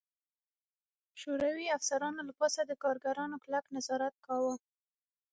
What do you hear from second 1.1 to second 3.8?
شوروي افسرانو له پاسه د کارګرانو کلک